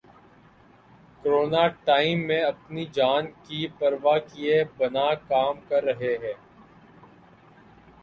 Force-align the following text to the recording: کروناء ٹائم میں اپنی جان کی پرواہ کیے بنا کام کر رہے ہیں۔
کروناء 1.23 1.67
ٹائم 1.83 2.25
میں 2.27 2.41
اپنی 2.43 2.85
جان 2.93 3.25
کی 3.43 3.67
پرواہ 3.79 4.17
کیے 4.27 4.63
بنا 4.77 5.13
کام 5.27 5.59
کر 5.69 5.83
رہے 5.83 6.15
ہیں۔ 6.23 6.33